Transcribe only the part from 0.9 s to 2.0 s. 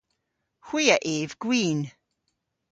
a yv gwin.